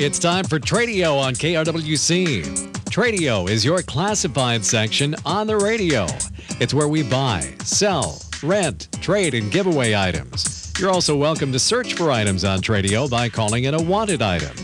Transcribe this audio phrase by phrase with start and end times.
[0.00, 2.44] It's time for Tradio on KRWC.
[2.84, 6.06] Tradio is your classified section on the radio.
[6.60, 10.72] It's where we buy, sell, rent, trade, and giveaway items.
[10.78, 14.56] You're also welcome to search for items on Tradio by calling in a wanted item.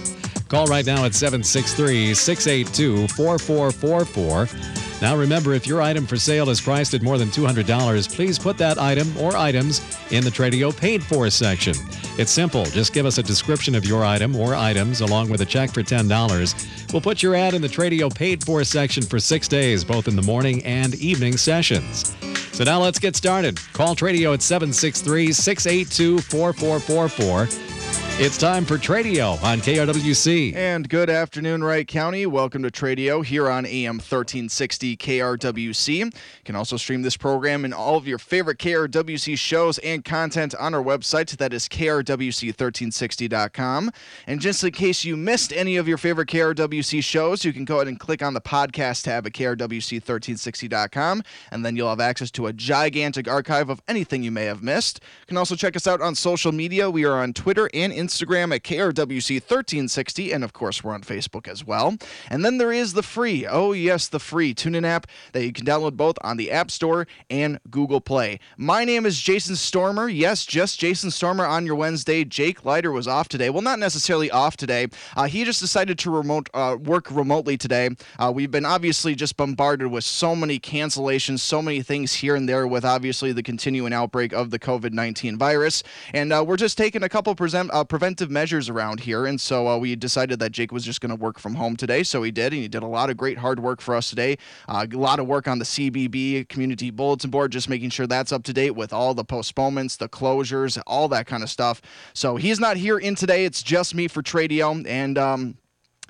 [0.48, 4.83] Call right now at 763 682 4444.
[5.02, 8.56] Now remember, if your item for sale is priced at more than $200, please put
[8.58, 9.80] that item or items
[10.11, 11.74] in the Tradio paid for section.
[12.16, 12.64] It's simple.
[12.66, 15.82] Just give us a description of your item or items along with a check for
[15.82, 16.93] $10.
[16.93, 20.17] We'll put your ad in the Tradio paid for section for six days, both in
[20.17, 22.14] the morning and evening sessions.
[22.53, 23.58] So now let's get started.
[23.72, 27.83] Call Tradio at 763 682 4444.
[28.17, 30.54] It's time for Tradio on KRWC.
[30.54, 32.27] And good afternoon, Wright County.
[32.27, 35.98] Welcome to Tradio here on AM 1360 KRWC.
[35.98, 36.12] You
[36.45, 40.75] can also stream this program and all of your favorite KRWC shows and content on
[40.75, 41.37] our website.
[41.39, 43.91] That is KRWC1360.com.
[44.28, 47.78] And just in case you missed any of your favorite KRWC shows, you can go
[47.78, 52.47] ahead and click on the podcast tab at KRWC1360.com, and then you'll have access to
[52.47, 55.01] a gigantic archive of anything you may have missed.
[55.23, 56.89] You can also check us out on social media.
[56.89, 61.48] We are on Twitter and Instagram Instagram at KRWC1360, and of course, we're on Facebook
[61.48, 61.97] as well.
[62.28, 65.64] And then there is the free, oh yes, the free TuneIn app that you can
[65.64, 68.38] download both on the App Store and Google Play.
[68.56, 70.08] My name is Jason Stormer.
[70.08, 72.25] Yes, just Jason Stormer on your Wednesday.
[72.25, 73.50] Jake Leiter was off today.
[73.50, 74.88] Well, not necessarily off today.
[75.16, 77.91] Uh, he just decided to remote uh, work remotely today.
[78.19, 82.48] Uh, we've been obviously just bombarded with so many cancellations, so many things here and
[82.48, 85.82] there with obviously the continuing outbreak of the COVID 19 virus.
[86.12, 89.69] And uh, we're just taking a couple present, uh, preventive measures around here, and so
[89.69, 92.03] uh, we decided that Jake was just going to work from home today.
[92.03, 94.37] So he did, and he did a lot of great hard work for us today.
[94.67, 98.33] Uh, a lot of work on the CBB community bulletin board, just making sure that's
[98.33, 101.81] up to date with all the postponements, the closures, all that kind of stuff.
[102.15, 103.45] So he's not here in today.
[103.45, 105.56] It's just me for Tradio, and um,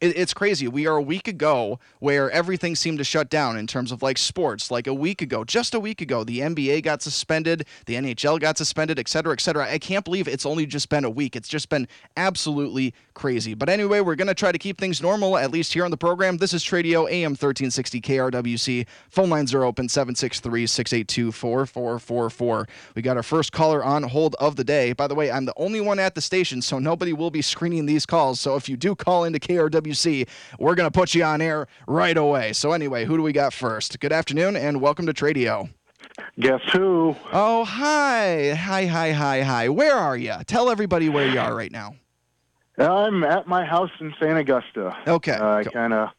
[0.00, 0.68] it's crazy.
[0.68, 4.18] We are a week ago where everything seemed to shut down in terms of like
[4.18, 4.70] sports.
[4.70, 8.56] Like a week ago, just a week ago, the NBA got suspended, the NHL got
[8.58, 9.68] suspended, et cetera, et cetera.
[9.68, 11.36] I can't believe it's only just been a week.
[11.36, 13.54] It's just been absolutely crazy.
[13.54, 15.96] But anyway, we're going to try to keep things normal, at least here on the
[15.96, 16.36] program.
[16.36, 18.86] This is Tradio AM 1360 KRWC.
[19.10, 22.68] Phone lines are open 763 682 4444.
[22.94, 24.92] We got our first caller on hold of the day.
[24.92, 27.86] By the way, I'm the only one at the station, so nobody will be screening
[27.86, 28.40] these calls.
[28.40, 29.87] So if you do call into KRWC,
[30.58, 32.52] we're going to put you on air right away.
[32.52, 33.98] So anyway, who do we got first?
[34.00, 35.68] Good afternoon and welcome to Tradio.
[36.40, 37.14] Guess who?
[37.32, 38.54] Oh, hi.
[38.54, 39.68] Hi, hi, hi, hi.
[39.68, 40.34] Where are you?
[40.46, 41.94] Tell everybody where you are right now.
[42.78, 44.36] I'm at my house in St.
[44.38, 44.96] Augusta.
[45.06, 45.32] Okay.
[45.32, 46.10] Uh, I kind of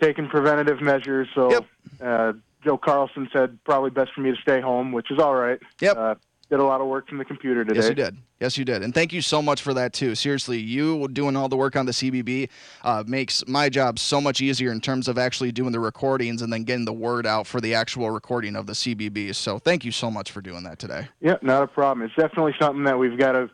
[0.00, 1.28] taking preventative measures.
[1.34, 1.64] So Yep.
[2.02, 2.32] uh,
[2.64, 5.60] Joe Carlson said probably best for me to stay home, which is all right.
[5.80, 5.96] Yep.
[5.96, 6.14] Uh,
[6.50, 7.80] did a lot of work from the computer today.
[7.80, 8.16] Yes, you did.
[8.40, 8.82] Yes, you did.
[8.82, 10.14] And thank you so much for that, too.
[10.14, 12.48] Seriously, you doing all the work on the CBB
[12.82, 16.52] uh, makes my job so much easier in terms of actually doing the recordings and
[16.52, 19.34] then getting the word out for the actual recording of the CBB.
[19.34, 21.08] So thank you so much for doing that today.
[21.20, 22.06] Yeah, not a problem.
[22.06, 23.50] It's definitely something that we've got to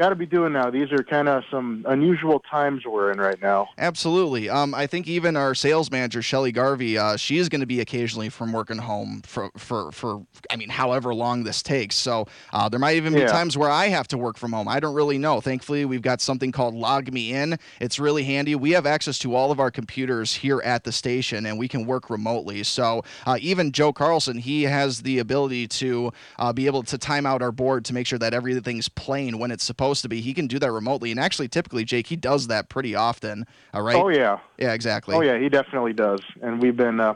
[0.00, 0.70] got to be doing now.
[0.70, 3.68] These are kind of some unusual times we're in right now.
[3.76, 4.48] Absolutely.
[4.48, 7.80] Um, I think even our sales manager Shelly Garvey, uh, she is going to be
[7.80, 11.96] occasionally from working home for, for for I mean, however long this takes.
[11.96, 13.26] So uh, there might even be Yeah.
[13.26, 14.68] times where I have to work from home.
[14.68, 15.42] I don't really know.
[15.42, 17.58] Thankfully, we've got something called LogMeIn.
[17.78, 18.54] It's really handy.
[18.54, 21.84] We have access to all of our computers here at the station, and we can
[21.84, 22.62] work remotely.
[22.62, 27.26] So uh, even Joe Carlson, he has the ability to uh, be able to time
[27.26, 30.20] out our board to make sure that everything's playing when it's supposed to be.
[30.20, 33.46] He can do that remotely, and actually, typically, Jake, he does that pretty often.
[33.74, 33.96] All right.
[33.96, 34.38] Oh yeah.
[34.58, 35.16] Yeah, exactly.
[35.16, 36.20] Oh yeah, he definitely does.
[36.42, 37.00] And we've been.
[37.00, 37.14] Uh,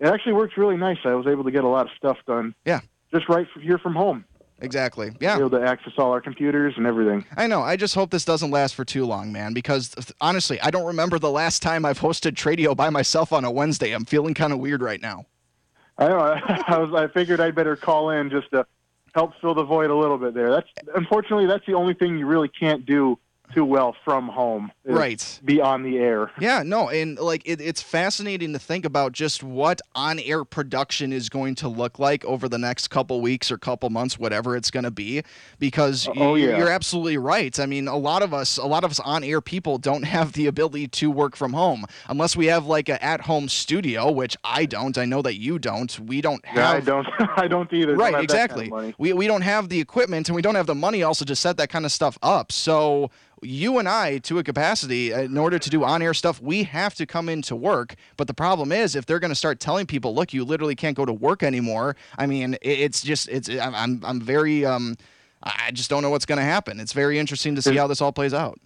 [0.00, 0.98] it actually works really nice.
[1.04, 2.54] I was able to get a lot of stuff done.
[2.64, 2.80] Yeah.
[3.12, 4.24] Just right from here from home.
[4.60, 5.12] Exactly.
[5.20, 5.36] Yeah.
[5.38, 7.26] Able to access all our computers and everything.
[7.36, 7.60] I know.
[7.60, 10.86] I just hope this doesn't last for too long, man, because th- honestly, I don't
[10.86, 13.92] remember the last time I've hosted Tradio by myself on a Wednesday.
[13.92, 15.26] I'm feeling kind of weird right now.
[15.98, 16.18] I know.
[16.68, 16.94] I was.
[16.94, 18.66] I figured I'd better call in just to
[19.16, 20.50] help fill the void a little bit there.
[20.50, 23.18] That's unfortunately that's the only thing you really can't do
[23.54, 24.70] too well from home.
[24.84, 25.40] Right.
[25.44, 26.30] Be on the air.
[26.40, 31.28] Yeah, no, and like it, it's fascinating to think about just what on-air production is
[31.28, 34.84] going to look like over the next couple weeks or couple months, whatever it's going
[34.84, 35.22] to be.
[35.58, 36.58] Because uh, Oh, you- yeah.
[36.58, 37.58] you're absolutely right.
[37.58, 40.46] I mean, a lot of us, a lot of us on-air people, don't have the
[40.46, 44.96] ability to work from home unless we have like a at-home studio, which I don't.
[44.98, 45.98] I know that you don't.
[46.00, 46.56] We don't have.
[46.56, 47.06] Yeah, I don't.
[47.38, 47.92] I don't either.
[47.92, 48.72] Don't Right, kind of exactly.
[48.98, 51.56] we we don't have the equipment and we don't have the money also to set
[51.58, 52.52] that kind of stuff up.
[52.52, 53.10] So
[53.42, 56.94] you and I, to a capacity, uh, in order to do on-air stuff, we have
[56.94, 57.94] to come into work.
[58.16, 60.96] But the problem is, if they're going to start telling people, "Look, you literally can't
[60.96, 64.96] go to work anymore," I mean, it's just it's I'm I'm, I'm very um.
[65.42, 66.80] I just don't know what's going to happen.
[66.80, 68.58] It's very interesting to see how this all plays out.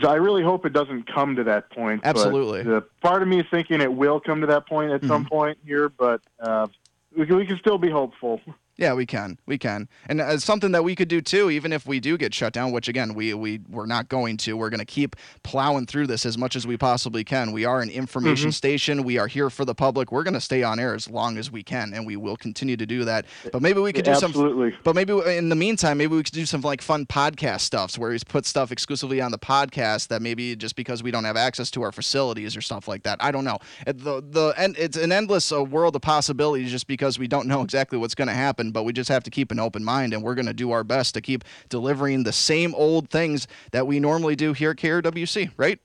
[0.00, 2.02] So I really hope it doesn't come to that point.
[2.04, 2.62] Absolutely.
[2.62, 5.08] the part of me is thinking it will come to that point at Mm-hmm.
[5.08, 6.68] some point here, but uh,
[7.16, 8.40] we, can, we can still be hopeful.
[8.76, 9.38] Yeah, we can.
[9.46, 9.88] We can.
[10.08, 12.72] And uh, something that we could do too, even if we do get shut down,
[12.72, 14.56] which again, we, we, we're not going to.
[14.56, 17.52] We're going to keep plowing through this as much as we possibly can.
[17.52, 19.04] We are an information station.
[19.04, 20.10] We are here for the public.
[20.10, 22.76] We're going to stay on air as long as we can, and we will continue
[22.76, 23.26] to do that.
[23.52, 24.30] But maybe we could do some.
[24.30, 24.76] Absolutely.
[24.82, 28.10] But maybe in the meantime, maybe we could do some like fun podcast stuffs where
[28.10, 31.70] we put stuff exclusively on the podcast that maybe just because we don't have access
[31.72, 33.22] to our facilities or stuff like that.
[33.22, 33.58] I don't know.
[33.86, 37.62] The the and it's an endless uh, world of possibilities just because we don't know
[37.62, 38.63] exactly what's going to happen.
[38.72, 40.84] But we just have to keep an open mind, and we're going to do our
[40.84, 45.50] best to keep delivering the same old things that we normally do here at KRWC.
[45.56, 45.80] Right?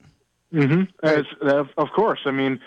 [0.53, 0.83] Mm-hmm.
[1.03, 1.25] As,
[1.77, 2.21] of course.
[2.25, 2.59] I mean,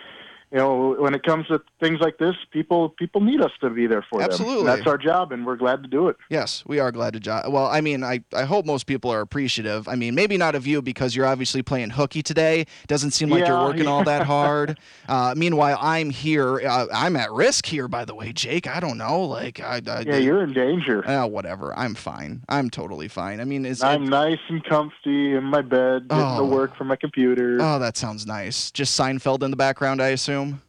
[0.51, 3.87] you know, when it comes to things like this, people people need us to be
[3.87, 4.31] there for them.
[4.31, 4.65] Absolutely.
[4.67, 6.17] That's our job, and we're glad to do it.
[6.31, 9.21] Yes, we are glad to jo- Well, I mean, I, I hope most people are
[9.21, 9.89] appreciative.
[9.89, 12.67] I mean, maybe not of you because you're obviously playing hooky today.
[12.87, 14.79] Doesn't seem like you're Yeah, working all that hard.
[15.09, 16.61] Uh, meanwhile, I'm here.
[16.61, 18.67] Uh, I'm at risk here, by the way, Jake.
[18.69, 19.23] I don't know.
[19.23, 21.07] Like, I, I Yeah, you're in danger.
[21.09, 21.77] uh, whatever.
[21.77, 22.43] I'm fine.
[22.49, 23.41] I'm totally fine.
[23.41, 26.39] I mean, is I'm it, nice and comfy in my bed, getting Oh.
[26.39, 27.59] to work from my computer.
[27.61, 28.71] oh, that sounds nice.
[28.71, 30.63] Just Seinfeld in the background, I assume.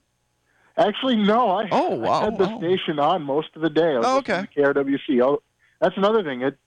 [0.78, 1.50] Actually, no.
[1.52, 2.58] I, Oh, wow, I had the wow.
[2.58, 3.94] station on most of the day.
[3.94, 5.22] I was Oh, to KRWC.
[5.22, 5.42] Oh,
[5.80, 6.42] that's another thing.
[6.42, 6.58] It,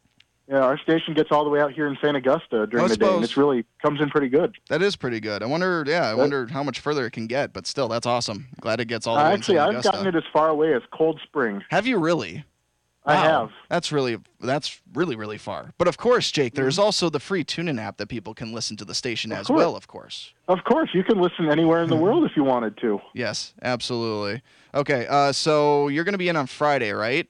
[0.49, 2.17] yeah, our station gets all the way out here in St.
[2.17, 4.55] Augusta during the day, and it's really comes in pretty good.
[4.69, 5.43] That is pretty good.
[5.43, 5.83] I wonder.
[5.85, 7.53] Yeah, I That- wonder how much further it can get.
[7.53, 8.47] But still, that's awesome.
[8.61, 10.83] Glad it gets all the Uh, way actually, I've gotten it as far away as
[10.93, 11.65] Cold Spring.
[11.71, 12.45] Have you really?
[13.07, 13.51] I have.
[13.69, 15.73] That's really that's really really far.
[15.79, 16.63] But of course, Jake, Mm-hmm.
[16.63, 19.47] there's also the free TuneIn app that people can listen to the station Of as
[19.47, 19.57] course.
[19.59, 19.77] well.
[19.77, 20.33] Of course.
[20.49, 23.01] Of course, you can listen anywhere in the world if you wanted to.
[23.15, 24.43] Yes, absolutely.
[24.75, 27.29] Okay, uh, so you're going to be in on Friday, right?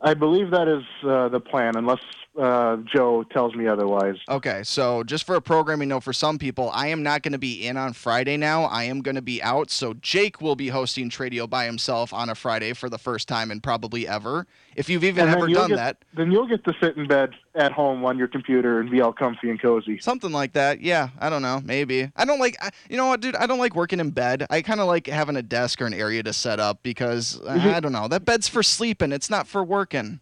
[0.00, 2.00] I believe that is uh, the plan, unless
[2.40, 4.16] uh, Joe tells me otherwise.
[4.28, 7.38] Okay, so just for a programming note for some people, I am not going to
[7.38, 8.64] be in on Friday now.
[8.64, 9.70] I am going to be out.
[9.70, 13.50] So Jake will be hosting Tradio by himself on a Friday for the first time
[13.50, 14.46] and probably ever.
[14.76, 17.32] If you've even And ever done get- that, Then you'll get to sit in bed
[17.54, 19.98] at home on your computer and be all comfy and cozy.
[19.98, 20.80] something like that.
[20.80, 21.60] Yeah, I don't know.
[21.62, 22.10] Maybe.
[22.16, 23.36] I don't like, I, you know what, dude?
[23.36, 24.46] I don't like working in bed.
[24.48, 27.58] I kind of like having a desk or an area to set up because uh.
[27.74, 28.08] I don't know.
[28.08, 30.20] That bed's for sleeping, it's not for working.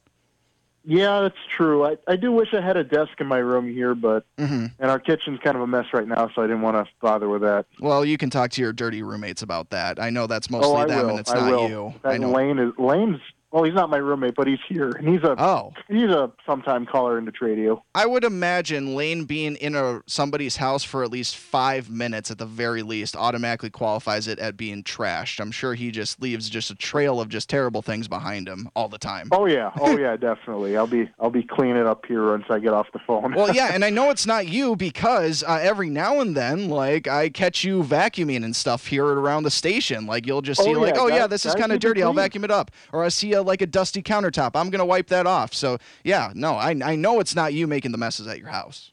[0.84, 1.84] Yeah, that's true.
[1.84, 4.90] I, I do wish I had a desk in my room here, but hmm and
[4.90, 7.42] our kitchen's kind of a mess right now, so I didn't want to bother with
[7.42, 7.66] that.
[7.80, 10.00] Well, you can talk to your dirty roommates about that.
[10.00, 11.10] I know that's mostly oh, them will.
[11.10, 11.68] and it's I not will.
[11.68, 11.94] you.
[12.02, 12.32] That I know.
[12.32, 13.20] Lane is Lane's.
[13.52, 15.72] Well, he's not my roommate, but he's here, and he's a Oh.
[15.88, 17.82] he's a sometime caller into Tradio.
[17.96, 22.38] I would imagine Lane being in a somebody's house for at least five minutes at
[22.38, 25.40] the very least automatically qualifies it at being trashed.
[25.40, 28.88] I'm sure he just leaves just a trail of just terrible things behind him all
[28.88, 29.28] the time.
[29.32, 30.76] Oh yeah, oh yeah, definitely.
[30.76, 33.34] I'll be I'll be cleaning up here once I get off the phone.
[33.34, 37.08] Well, yeah, and I know it's not you because uh, every now and then, like,
[37.08, 40.06] I catch you vacuuming and stuff here around the station.
[40.06, 42.02] Like, you'll just Oh, see, like, yeah, oh, yeah, this is kind of dirty.
[42.02, 42.70] I'll vacuum it up.
[42.92, 44.52] Or I see, a, like, a dusty countertop.
[44.54, 45.54] I'm going to wipe that off.
[45.54, 48.92] So, yeah, no, I, I know it's not you making the messes at your house.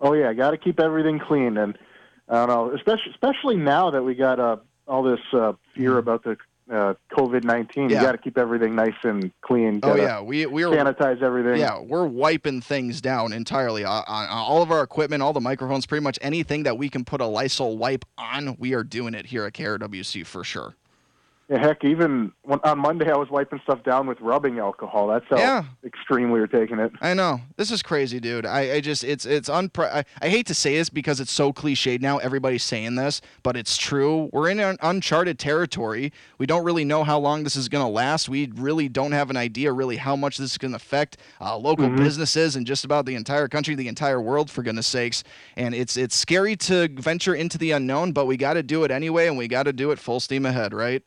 [0.00, 1.78] Oh yeah, got to keep everything clean, and
[2.28, 6.24] I don't know, especially especially now that we got uh, all this uh, fear about
[6.24, 6.36] the
[6.70, 7.84] uh, COVID nineteen.
[7.84, 7.92] Mm-hmm.
[7.92, 8.00] Yeah.
[8.00, 9.80] You got to keep everything nice and clean.
[9.82, 10.68] Oh, yeah, we, we're.
[10.68, 11.58] sanitize everything.
[11.58, 13.84] Yeah, we're wiping things down entirely.
[13.84, 17.04] On, on all of our equipment, all the microphones, pretty much anything that we can
[17.04, 20.74] put a Lysol wipe on, we are doing it here at KRWC for sure.
[21.50, 25.08] Yeah, heck, even when, on Monday I was wiping stuff down with rubbing alcohol.
[25.08, 25.64] That's how Yeah.
[25.84, 26.90] extreme we were taking it.
[27.02, 28.46] I know this is crazy, dude.
[28.46, 31.52] I, I just it's it's unpre- I, I hate to say this because it's so
[31.52, 32.16] cliched now.
[32.16, 34.30] Everybody's saying this, but it's true.
[34.32, 36.12] We're in un- uncharted territory.
[36.38, 38.26] We don't really know how long this is going to last.
[38.30, 41.58] We really don't have an idea really how much this is going to affect uh,
[41.58, 45.22] local businesses and just about the entire country, the entire world, for goodness sakes.
[45.58, 48.90] And it's it's scary to venture into the unknown, but we got to do it
[48.90, 51.02] anyway, and we got to do it full steam ahead, right?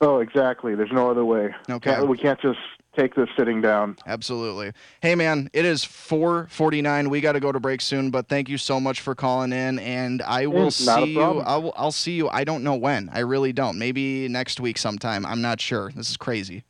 [0.00, 0.74] Oh, exactly.
[0.74, 1.54] There's no other way.
[1.68, 1.90] Okay.
[1.94, 2.58] Can't- we can't just
[2.96, 3.96] take this sitting down.
[4.06, 4.72] Absolutely.
[5.00, 7.08] Hey man, it is 4:49.
[7.08, 9.78] We got to go to break soon, but thank you so much for calling in
[9.78, 11.20] and I will It's see you.
[11.40, 12.28] I will I'll see you.
[12.30, 13.08] I don't know when.
[13.12, 13.78] I really don't.
[13.78, 15.24] Maybe next week sometime.
[15.24, 15.92] I'm not sure.
[15.94, 16.64] This is crazy.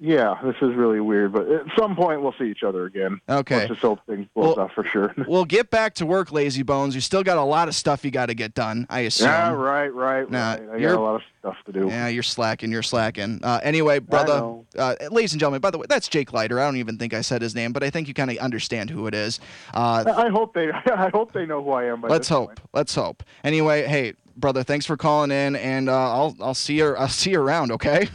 [0.00, 3.20] Yeah, this is really weird, but at some point we'll see each other again.
[3.28, 3.56] Okay.
[3.58, 5.14] Let's just hope things blows Well- off for sure.
[5.26, 6.94] We'll get back to work, lazy bones.
[6.94, 9.28] You still got a lot of stuff you got to get done, I assume.
[9.28, 10.60] yeah, right, right, Nah, right.
[10.74, 11.86] I got a lot of stuff to do.
[11.88, 12.70] Yeah, you're slacking.
[12.70, 13.40] You're slacking.
[13.42, 16.60] Uh, anyway, brother, uh, ladies and gentlemen, by the way, that's Jake Leiter.
[16.60, 18.90] I don't even think I said his name, but I think you kind of understand
[18.90, 19.40] who it is.
[19.72, 22.02] Uh, I I hope they I hope they know who I am.
[22.02, 22.48] Let's hope.
[22.48, 22.60] point.
[22.72, 23.22] Let's hope.
[23.44, 27.30] Anyway, hey, brother, thanks for calling in, and uh, I'll I'll see you I'll see
[27.30, 27.70] you around.
[27.72, 28.08] Okay.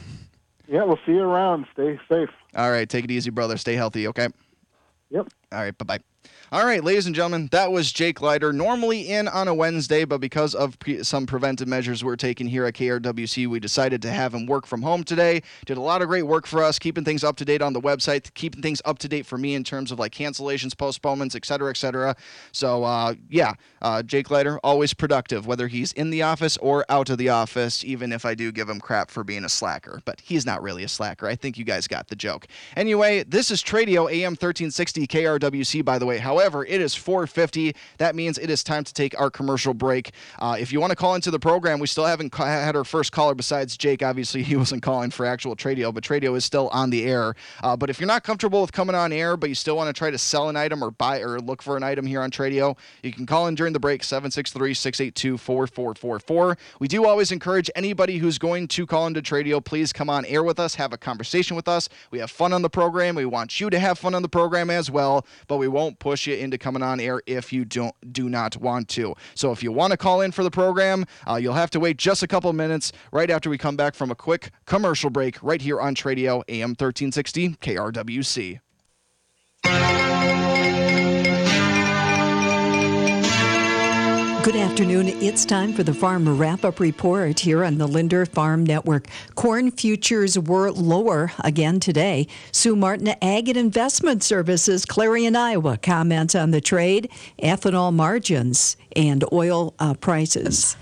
[0.69, 1.65] Yeah, we'll see you around.
[1.73, 2.29] Stay safe.
[2.55, 2.87] All right.
[2.87, 3.57] Take it easy, brother.
[3.57, 4.07] Stay healthy.
[4.07, 4.27] Okay.
[5.09, 5.27] Yep.
[5.51, 5.77] All right.
[5.77, 5.99] Bye bye.
[6.51, 8.51] All right, ladies and gentlemen, that was Jake Leiter.
[8.51, 12.65] Normally in on a Wednesday, but because of pre- some preventive measures we're taking here
[12.65, 15.43] at KRWC, we decided to have him work from home today.
[15.67, 17.79] Did a lot of great work for us, keeping things up to date on the
[17.79, 21.45] website, keeping things up to date for me in terms of like cancellations, postponements, et
[21.45, 22.15] cetera, et cetera.
[22.51, 23.53] So, uh, yeah,
[23.83, 27.85] uh, Jake Leiter, always productive, whether he's in the office or out of the office,
[27.85, 30.01] even if I do give him crap for being a slacker.
[30.03, 31.27] But he's not really a slacker.
[31.27, 32.47] I think you guys got the joke.
[32.75, 36.17] Anyway, this is Tradio AM 1360 KRWC, by the way.
[36.17, 37.75] However, it is 450.
[37.97, 40.11] That means it is time to take our commercial break.
[40.39, 42.83] Uh, if you want to call into the program, we still haven't ca- had our
[42.83, 44.01] first caller besides Jake.
[44.03, 47.35] Obviously, he wasn't calling for actual Tradio, but Tradio is still on the air.
[47.63, 49.93] Uh, but if you're not comfortable with coming on air, but you still want to
[49.97, 52.77] try to sell an item or buy or look for an item here on Tradio,
[53.03, 56.57] you can call in during the break 763 682 4444.
[56.79, 60.43] We do always encourage anybody who's going to call into Tradio, please come on air
[60.43, 61.89] with us, have a conversation with us.
[62.11, 63.15] We have fun on the program.
[63.15, 66.27] We want you to have fun on the program as well, but we won't push
[66.29, 69.15] you into coming on air if you don't do not want to.
[69.35, 71.97] So if you want to call in for the program, uh, you'll have to wait
[71.97, 75.61] just a couple minutes right after we come back from a quick commercial break right
[75.61, 78.59] here on Tradio AM 1360 KRWC.
[84.41, 85.09] Good afternoon.
[85.09, 89.07] It's time for the Farm Wrap Up Report here on the Linder Farm Network.
[89.35, 92.25] Corn futures were lower again today.
[92.53, 97.11] Sue Martin, Ag and Investment Services, Clarion, Iowa, comments on the trade,
[97.43, 100.77] ethanol margins, and oil uh, prices.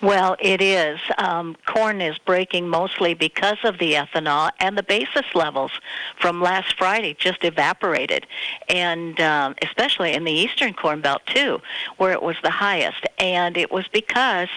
[0.00, 1.00] Well, it is.
[1.18, 5.72] Um, corn is breaking mostly because of the ethanol, and the basis levels
[6.18, 8.26] from last Friday just evaporated,
[8.68, 11.60] and um, especially in the eastern corn belt too,
[11.96, 13.06] where it was the highest.
[13.18, 14.48] And it was because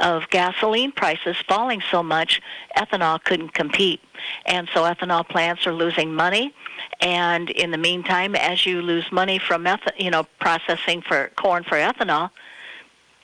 [0.00, 2.40] of gasoline prices falling so much,
[2.76, 4.00] ethanol couldn't compete,
[4.46, 6.54] and so ethanol plants are losing money.
[7.00, 11.64] And in the meantime, as you lose money from eth- you know processing for corn
[11.64, 12.30] for ethanol,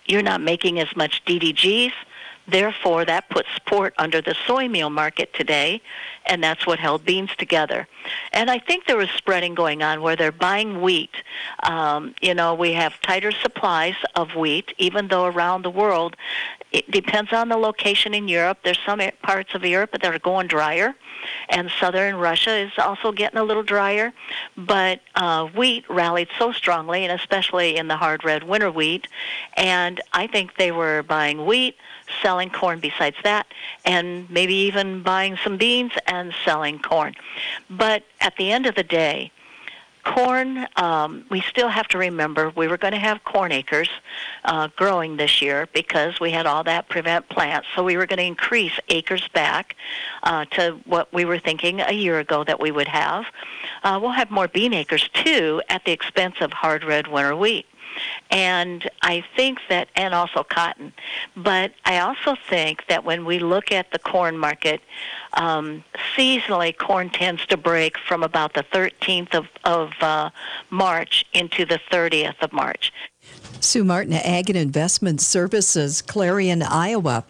[0.07, 1.93] you're not making as much DDGs.
[2.47, 5.81] Therefore, that puts support under the soy meal market today,
[6.27, 7.87] and that's what held beans together.
[8.33, 11.15] And I think there was spreading going on where they're buying wheat.
[11.63, 16.17] Um, you know, we have tighter supplies of wheat, even though around the world,
[16.73, 18.59] it depends on the location in Europe.
[18.63, 20.95] There's some parts of Europe that are going drier,
[21.49, 24.13] and southern Russia is also getting a little drier.
[24.57, 29.09] But uh, wheat rallied so strongly, and especially in the hard red winter wheat.
[29.57, 31.77] And I think they were buying wheat
[32.23, 33.47] selling corn besides that,
[33.85, 37.15] and maybe even buying some beans and selling corn.
[37.69, 39.33] But at the end of the day,
[40.05, 43.89] corn, um, we still have to remember we were going to have corn acres
[44.45, 47.69] uh, growing this year because we had all that prevent plants.
[47.75, 49.77] So we were going to increase acres back
[50.23, 53.25] uh, to what we were thinking a year ago that we would have.
[53.83, 57.67] Uh, we'll have more bean acres too at the expense of hard red winter wheat.
[58.31, 60.93] And I think that, and also cotton.
[61.37, 64.81] But I also think that when we look at the corn market,
[65.35, 65.85] um,
[66.17, 70.31] seasonally, corn tends to break from about the 13th of, of uh,
[70.71, 72.93] March into the 30th of March.
[73.61, 77.25] Sue Martin, Ag and Investment Services, Clarion, Iowa.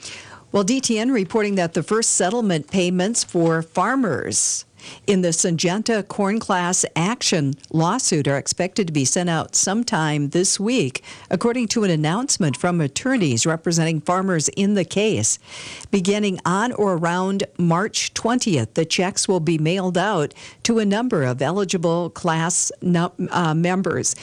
[0.53, 4.65] Well, DTN reporting that the first settlement payments for farmers
[5.07, 10.61] in the Syngenta corn class action lawsuit are expected to be sent out sometime this
[10.61, 15.39] week, according to an announcement from attorneys representing farmers in the case.
[15.91, 20.35] Beginning on or around March 20th, the checks will be mailed out
[20.65, 24.15] to a number of eligible class uh, members.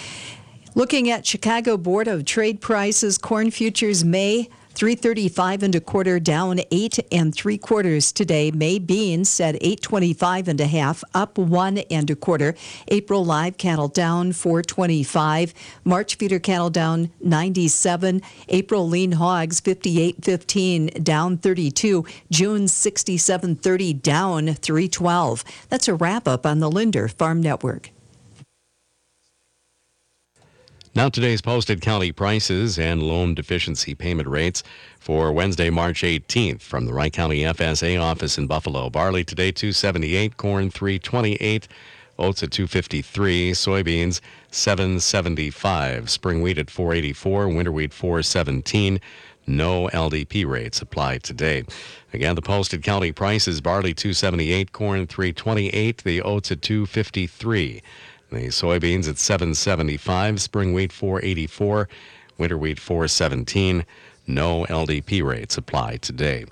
[0.75, 4.47] Looking at Chicago Board of Trade prices, corn futures May
[4.77, 8.51] 335 and a quarter down eight and three quarters today.
[8.51, 12.53] May beans said 825 and a half up one and a quarter.
[12.87, 15.55] April live cattle down 425.
[15.83, 18.21] March feeder cattle down 97.
[18.49, 22.05] April lean hogs 58.15 down 32.
[22.29, 25.43] June 67.30 down 312.
[25.69, 27.89] That's a wrap up on the Linder Farm Network.
[30.97, 34.63] Now, today's posted county prices and loan deficiency payment rates
[34.99, 38.89] for Wednesday, March 18th from the Wright County FSA office in Buffalo.
[38.89, 41.67] Barley today 278, corn 328,
[42.17, 48.99] oats at 253, soybeans 775, spring wheat at 484, winter wheat 417.
[49.45, 51.63] No LDP rates applied today.
[52.11, 57.83] Again, the posted county prices barley 278, corn 328, the oats at 253.
[58.31, 61.87] The soybeans at 775, spring wheat 484,
[62.37, 63.85] winter wheat 417.
[64.27, 66.45] No LDP rates apply today.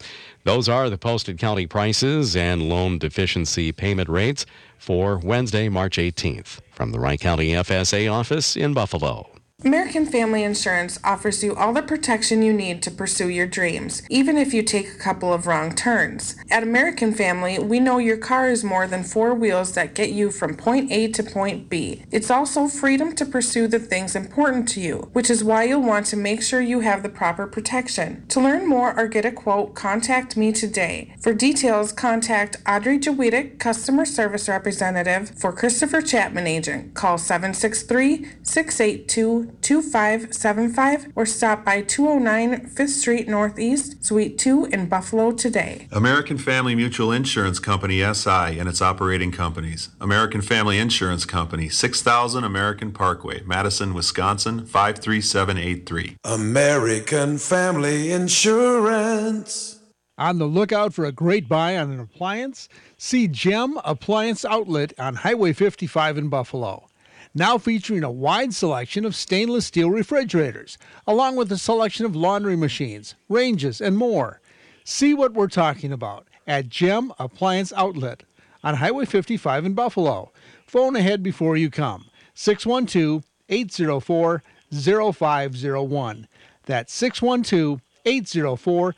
[0.45, 4.45] Those are the posted county prices and loan deficiency payment rates
[4.77, 9.34] for Wednesday, March 18th from the Wright County FSA office in Buffalo.
[9.65, 14.37] American Family Insurance offers you all the protection you need to pursue your dreams, even
[14.37, 16.35] if you take a couple of wrong turns.
[16.51, 20.29] At American Family, we know your car is more than four wheels that get you
[20.29, 22.03] from point A to point B.
[22.11, 26.05] It's also freedom to pursue the things important to you, which is why you'll want
[26.07, 28.23] to make sure you have the proper protection.
[28.27, 31.15] To learn more or get a quote, contact me today.
[31.19, 36.93] For details, contact Audrey Jawitek, Customer Service Representative for Christopher Chapman Agent.
[36.93, 45.31] Call 763 682 2575 or stop by 209 5th Street Northeast, Suite 2 in Buffalo
[45.31, 45.87] today.
[45.91, 49.89] American Family Mutual Insurance Company SI and its operating companies.
[49.99, 56.17] American Family Insurance Company, 6000 American Parkway, Madison, Wisconsin 53783.
[56.23, 59.79] American Family Insurance.
[60.17, 62.69] On the lookout for a great buy on an appliance?
[62.97, 66.87] See Gem Appliance Outlet on Highway 55 in Buffalo
[67.35, 72.55] now featuring a wide selection of stainless steel refrigerators, along with a selection of laundry
[72.55, 74.39] machines, ranges, and more.
[74.85, 78.23] See what we're talking about at Gem Appliance Outlet
[78.63, 80.31] on Highway 55 in Buffalo.
[80.65, 86.27] Phone ahead before you come 612 804 0501.
[86.65, 88.95] That's 612 804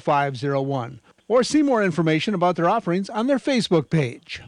[0.00, 1.00] 0501.
[1.28, 4.42] Or see more information about their offerings on their Facebook page.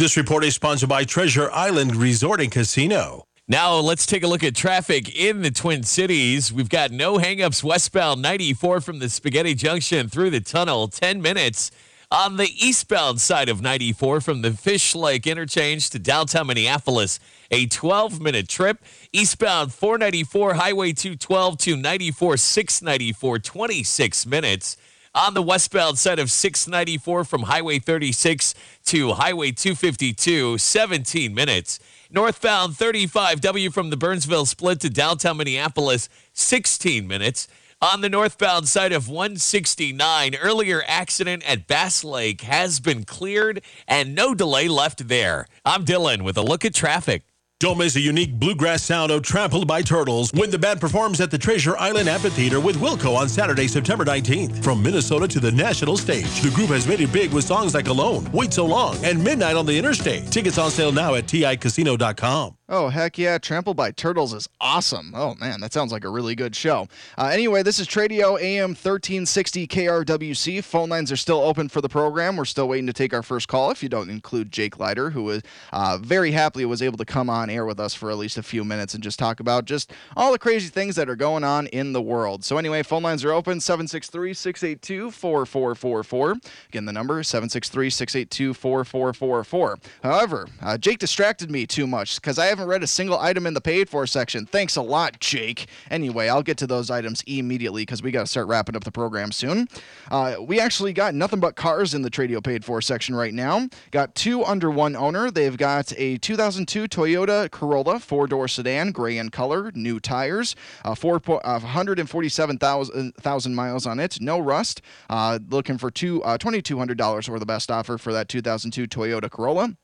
[0.00, 3.26] This report is sponsored by Treasure Island Resort and Casino.
[3.46, 6.50] Now let's take a look at traffic in the Twin Cities.
[6.50, 11.70] We've got no hangups westbound 94 from the Spaghetti Junction through the tunnel, 10 minutes.
[12.10, 17.66] On the eastbound side of 94 from the Fish Lake interchange to downtown Minneapolis, a
[17.66, 18.78] 12 minute trip.
[19.12, 24.78] Eastbound 494 Highway 212 to 94 694, 26 minutes.
[25.12, 28.54] On the westbound side of 694 from Highway 36
[28.86, 31.80] to Highway 252, 17 minutes.
[32.12, 37.48] Northbound 35W from the Burnsville split to downtown Minneapolis, 16 minutes.
[37.82, 44.14] On the northbound side of 169, earlier accident at Bass Lake has been cleared and
[44.14, 45.46] no delay left there.
[45.64, 47.24] I'm Dylan with a look at traffic.
[47.60, 51.30] Don't miss a unique bluegrass sound of Trampled by Turtles when the band performs at
[51.30, 54.64] the Treasure Island Amphitheater with Wilco on Saturday, September 19th.
[54.64, 57.88] From Minnesota to the national stage, the group has made it big with songs like
[57.88, 60.32] Alone, Wait So Long, and Midnight on the Interstate.
[60.32, 62.59] Tickets on sale now at TICasino.com.
[62.72, 63.36] Oh, heck yeah.
[63.38, 65.12] Trampled by Turtles is awesome.
[65.16, 66.86] Oh, man, that sounds like a really good show.
[67.18, 70.62] Uh, anyway, this is Tradio AM 1360 KRWC.
[70.62, 72.36] Phone lines are still open for the program.
[72.36, 75.24] We're still waiting to take our first call if you don't include Jake Leiter, who
[75.24, 78.38] was uh, very happily was able to come on air with us for at least
[78.38, 81.42] a few minutes and just talk about just all the crazy things that are going
[81.42, 82.44] on in the world.
[82.44, 86.36] So, anyway, phone lines are open 763 682 4444.
[86.68, 89.78] Again, the number 763 682 4444.
[90.04, 93.54] However, uh, Jake distracted me too much because I haven't read a single item in
[93.54, 94.46] the paid for section.
[94.46, 95.66] Thanks a lot, Jake.
[95.90, 98.92] Anyway, I'll get to those items immediately because we got to start wrapping up the
[98.92, 99.68] program soon.
[100.10, 103.68] Uh, we actually got nothing but cars in the Tradio paid for section right now.
[103.90, 105.30] Got two under one owner.
[105.30, 110.94] They've got a 2002 Toyota Corolla four door sedan, gray in color, new tires, uh,
[110.94, 114.82] four po- uh, 147,000 miles on it, no rust.
[115.08, 119.76] Uh, looking for two uh, $2,200 or the best offer for that 2002 Toyota Corolla.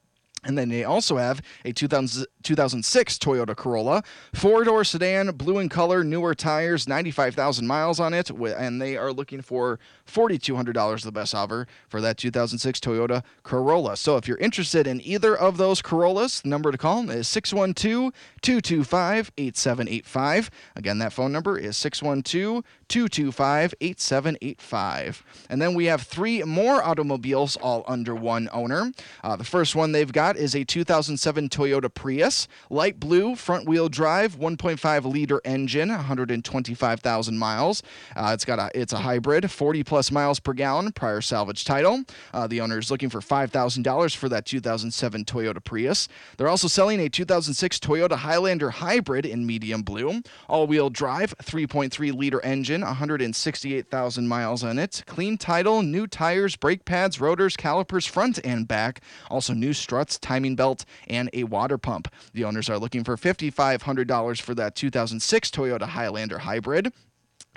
[0.44, 5.68] And then they also have a 2000, 2006 Toyota Corolla, four door sedan, blue in
[5.68, 11.34] color, newer tires, 95,000 miles on it, and they are looking for $4,200 the best
[11.34, 13.96] offer for that 2006 Toyota Corolla.
[13.96, 18.12] So if you're interested in either of those Corollas, the number to call is 612
[18.42, 20.50] 225 8785.
[20.76, 25.24] Again, that phone number is 612 225 8785.
[25.50, 28.92] And then we have three more automobiles, all under one owner.
[29.22, 33.88] Uh, the first one they've got is a 2007 Toyota Prius, light blue, front wheel
[33.88, 37.82] drive, 1.5 liter engine, 125,000 miles.
[38.14, 42.04] Uh, it's got a it's a hybrid, 40 plus miles per gallon, prior salvage title.
[42.32, 46.08] Uh, the owner is looking for $5,000 for that 2007 Toyota Prius.
[46.36, 52.14] They're also selling a 2006 Toyota Highlander hybrid in medium blue, all wheel drive, 3.3
[52.14, 58.38] liter engine, 168,000 miles on it, clean title, new tires, brake pads, rotors, calipers, front
[58.44, 62.12] and back, also new struts, timing belt, and a water pump.
[62.34, 66.92] The owners are looking for $5,500 for that 2006 Toyota Highlander hybrid.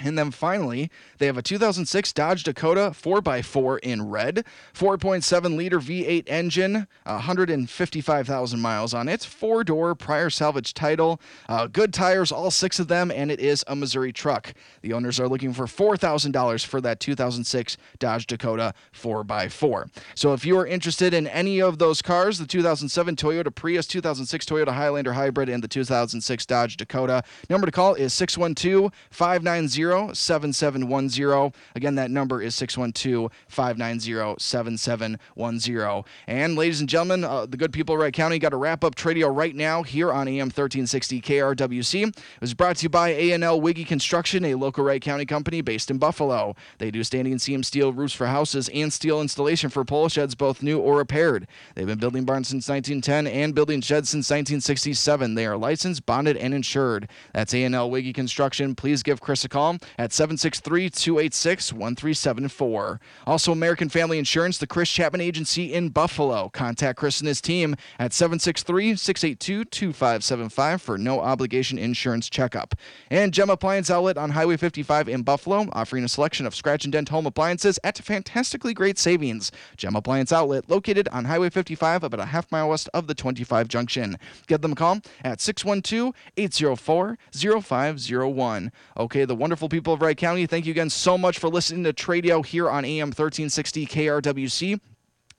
[0.01, 6.23] And then finally, they have a 2006 Dodge Dakota 4x4 in red, 4.7 liter V8
[6.27, 12.79] engine, 155,000 miles on it, four door prior salvage title, uh, good tires, all six
[12.79, 14.53] of them, and it is a Missouri truck.
[14.81, 19.89] The owners are looking for $4,000 for that 2006 Dodge Dakota 4x4.
[20.15, 24.45] So if you are interested in any of those cars, the 2007 Toyota Prius, 2006
[24.45, 31.53] Toyota Highlander Hybrid, and the 2006 Dodge Dakota, number to call is 612 590 7710.
[31.75, 36.03] Again, that number is 612 590 7710.
[36.27, 38.95] And ladies and gentlemen, uh, the good people of Wright County got to wrap up
[38.95, 42.07] Tradio right now here on AM 1360 KRWC.
[42.07, 45.89] It was brought to you by A&L Wiggy Construction, a local Wright County company based
[45.89, 46.55] in Buffalo.
[46.77, 50.61] They do standing seam steel roofs for houses and steel installation for pole sheds, both
[50.61, 51.47] new or repaired.
[51.75, 55.35] They've been building barns since 1910 and building sheds since 1967.
[55.35, 57.09] They are licensed, bonded, and insured.
[57.33, 58.75] That's A&L Wiggy Construction.
[58.75, 62.99] Please give Chris a call at 763 286 1374.
[63.25, 66.49] Also, American Family Insurance, the Chris Chapman Agency in Buffalo.
[66.49, 72.75] Contact Chris and his team at 763 682 2575 for no obligation insurance checkup.
[73.09, 76.91] And Gem Appliance Outlet on Highway 55 in Buffalo, offering a selection of scratch and
[76.91, 79.51] dent home appliances at fantastically great savings.
[79.77, 83.67] Gem Appliance Outlet, located on Highway 55, about a half mile west of the 25
[83.67, 84.17] junction.
[84.47, 87.17] Give them a call at 612 804
[87.61, 88.71] 0501.
[88.97, 91.93] Okay, the wonderful people of Wright County, thank you again so much for listening to
[91.93, 94.79] Tradio here on AM 1360 KRWC.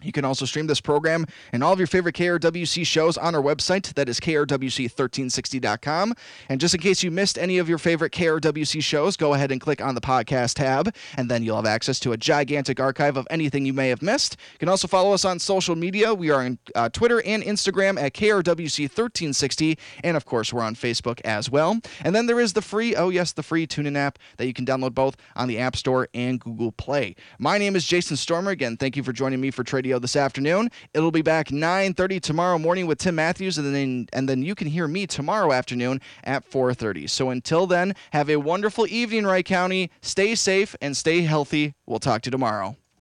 [0.03, 3.43] You can also stream this program and all of your favorite KRWC shows on our
[3.43, 3.95] website.
[3.95, 6.15] That is KRWC1360.com.
[6.49, 9.61] And just in case you missed any of your favorite KRWC shows, go ahead and
[9.61, 13.27] click on the podcast tab, and then you'll have access to a gigantic archive of
[13.31, 14.37] anything you may have missed.
[14.53, 16.15] You can also follow us on social media.
[16.15, 19.79] We are on uh, Twitter and Instagram at KRWC1360.
[20.05, 21.79] And of course, we're on Facebook as well.
[22.03, 24.67] And then there is the free, oh yes, the free TuneIn app that you can
[24.67, 27.17] download both on the App Store and Google Play.
[27.39, 28.51] My name is Jason Stormer.
[28.51, 30.71] Again, thank you for joining me for Tradio this afternoon.
[30.95, 34.69] It'll be back 9:30 tomorrow morning with Tim Matthews, and then and then you can
[34.69, 37.09] hear me tomorrow afternoon at 4:30.
[37.09, 39.91] So until then, have a wonderful evening, Wright County.
[40.03, 41.75] Stay safe and stay healthy.
[41.87, 42.77] We'll talk to you tomorrow.